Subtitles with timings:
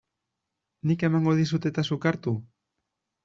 [0.91, 2.33] Nik emango dizut eta zuk hartu?